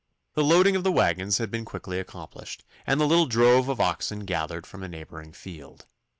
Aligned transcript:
The 0.33 0.43
loading 0.43 0.75
of 0.75 0.83
the 0.83 0.91
waggons 0.91 1.37
had 1.37 1.51
been 1.51 1.63
quickly 1.63 1.99
accomplished, 1.99 2.63
and 2.87 2.99
the 2.99 3.05
little 3.05 3.27
drove 3.27 3.69
of 3.69 3.79
oxen 3.79 4.21
gathered 4.25 4.65
from 4.65 4.81
a 4.81 4.89
neighbouring 4.89 5.31
field. 5.31 5.85